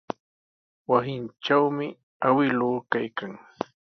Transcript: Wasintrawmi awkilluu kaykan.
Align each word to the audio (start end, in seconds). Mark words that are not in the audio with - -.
Wasintrawmi 0.89 1.87
awkilluu 2.27 2.77
kaykan. 2.91 3.33